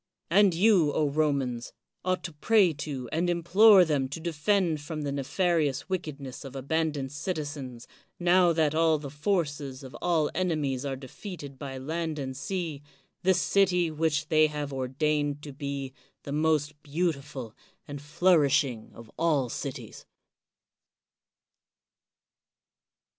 [0.31, 5.89] And you, Romans, ought to pray to and implore them to defend from the nefarious
[5.89, 7.87] wickedness of abandoned citizens,
[8.19, 12.81] now that all the forces of all enemies are defeated by land and sea,
[13.21, 15.93] this city which they have ordained to be
[16.23, 17.55] the most beautiful
[17.87, 20.07] and flourishing of all cities.